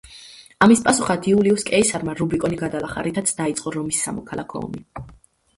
ამის 0.65 0.79
პასუხად 0.85 1.27
იულიუს 1.31 1.65
კეისარმა 1.67 2.15
რუბიკონი 2.21 2.57
გადალახა, 2.63 3.05
რითაც 3.09 3.35
დაიწყო 3.43 3.75
რომის 3.79 4.03
სამოქალაქო 4.07 4.65
ომი. 4.67 4.83